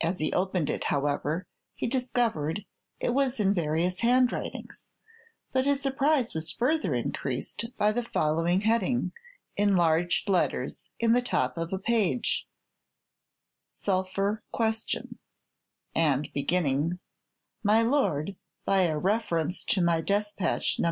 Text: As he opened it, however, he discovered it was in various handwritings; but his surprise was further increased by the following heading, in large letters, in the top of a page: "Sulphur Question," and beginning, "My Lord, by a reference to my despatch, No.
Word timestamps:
As 0.00 0.18
he 0.18 0.32
opened 0.32 0.68
it, 0.68 0.86
however, 0.86 1.46
he 1.76 1.86
discovered 1.86 2.64
it 2.98 3.10
was 3.14 3.38
in 3.38 3.54
various 3.54 4.00
handwritings; 4.00 4.88
but 5.52 5.64
his 5.64 5.80
surprise 5.80 6.34
was 6.34 6.50
further 6.50 6.92
increased 6.92 7.66
by 7.78 7.92
the 7.92 8.02
following 8.02 8.62
heading, 8.62 9.12
in 9.56 9.76
large 9.76 10.24
letters, 10.26 10.90
in 10.98 11.12
the 11.12 11.22
top 11.22 11.56
of 11.56 11.72
a 11.72 11.78
page: 11.78 12.48
"Sulphur 13.70 14.42
Question," 14.50 15.20
and 15.94 16.32
beginning, 16.32 16.98
"My 17.62 17.80
Lord, 17.82 18.34
by 18.64 18.80
a 18.86 18.98
reference 18.98 19.62
to 19.66 19.80
my 19.82 20.00
despatch, 20.00 20.80
No. 20.80 20.88